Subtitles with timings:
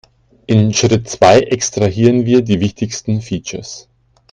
[0.47, 3.87] In Schritt zwei extrahieren wir die wichtigsten Features.